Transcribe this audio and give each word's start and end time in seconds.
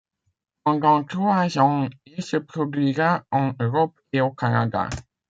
Pendant 0.63 1.03
trois 1.03 1.59
ans, 1.59 1.87
il 2.07 2.23
se 2.23 2.35
produira 2.37 3.23
en 3.29 3.53
Europe 3.59 3.95
et 4.13 4.21
au 4.21 4.31
Canada. 4.31 4.89